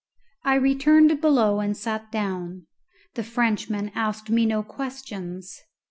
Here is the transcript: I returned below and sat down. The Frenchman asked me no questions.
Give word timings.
I 0.43 0.55
returned 0.55 1.21
below 1.21 1.59
and 1.59 1.77
sat 1.77 2.11
down. 2.11 2.65
The 3.13 3.21
Frenchman 3.23 3.91
asked 3.93 4.31
me 4.31 4.47
no 4.47 4.63
questions. 4.63 5.61